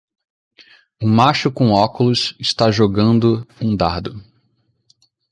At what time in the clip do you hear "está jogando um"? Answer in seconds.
2.39-3.75